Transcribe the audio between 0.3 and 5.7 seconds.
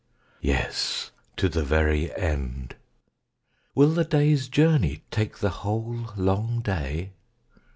Yes, to the very end. Will the day's journey take the